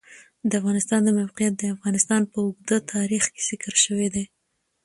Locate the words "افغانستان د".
0.59-1.09